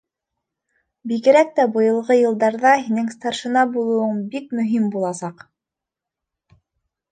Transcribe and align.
Бигерәк 1.11 1.51
тә 1.59 1.65
быйылғы 1.75 2.17
йылдарҙа 2.21 2.73
һинең 2.87 3.13
старшина 3.17 3.67
булыуың 3.77 4.19
бик 4.35 4.59
мөһим 4.61 4.91
буласаҡ. 4.97 5.47